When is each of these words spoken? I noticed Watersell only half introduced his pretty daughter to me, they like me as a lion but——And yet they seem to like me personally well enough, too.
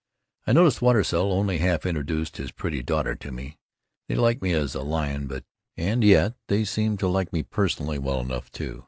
I 0.47 0.53
noticed 0.53 0.81
Watersell 0.81 1.31
only 1.31 1.59
half 1.59 1.85
introduced 1.85 2.37
his 2.37 2.51
pretty 2.51 2.81
daughter 2.81 3.13
to 3.13 3.31
me, 3.31 3.59
they 4.07 4.15
like 4.15 4.41
me 4.41 4.51
as 4.51 4.73
a 4.73 4.81
lion 4.81 5.27
but——And 5.27 6.03
yet 6.03 6.33
they 6.47 6.63
seem 6.65 6.97
to 6.97 7.07
like 7.07 7.31
me 7.31 7.43
personally 7.43 7.99
well 7.99 8.21
enough, 8.21 8.49
too. 8.49 8.79